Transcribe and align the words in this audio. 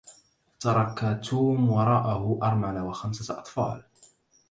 ترك 0.59 1.19
توم 1.29 1.69
ورائه 1.71 2.39
ارملة 2.43 2.83
وخمسة 2.85 3.39
أطفال. 3.39 3.83